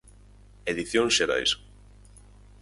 [0.71, 1.51] Edicións Xerais.